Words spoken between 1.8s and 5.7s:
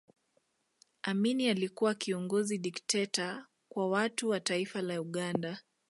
kiongozi dikteta Kwa watu wa taifa la Uganda